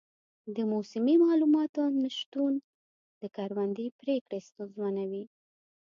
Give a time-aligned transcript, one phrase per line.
[0.55, 2.53] د موسمي معلوماتو نه شتون
[3.21, 5.25] د کروندې پریکړې ستونزمنوي.